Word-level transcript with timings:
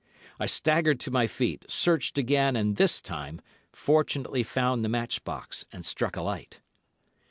I 0.39 0.47
staggered 0.47 0.99
to 1.01 1.11
my 1.11 1.27
feet, 1.27 1.63
searched 1.69 2.17
again, 2.17 2.55
and, 2.55 2.75
this 2.75 2.99
time, 3.01 3.39
fortunately 3.71 4.41
found 4.41 4.83
the 4.83 4.89
match 4.89 5.23
box 5.23 5.67
and 5.71 5.85
struck 5.85 6.15
a 6.15 6.23
light. 6.23 6.59